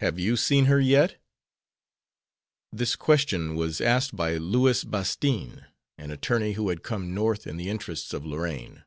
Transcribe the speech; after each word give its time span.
"Have 0.00 0.18
you 0.18 0.36
seen 0.36 0.66
her 0.66 0.78
yet?" 0.78 1.18
This 2.70 2.94
question 2.94 3.54
was 3.54 3.80
asked 3.80 4.14
by 4.14 4.36
Louis 4.36 4.84
Bastine, 4.84 5.64
an 5.96 6.10
attorney 6.10 6.52
who 6.52 6.68
had 6.68 6.82
come 6.82 7.14
North 7.14 7.46
in 7.46 7.56
the 7.56 7.70
interests 7.70 8.12
of 8.12 8.26
Lorraine. 8.26 8.84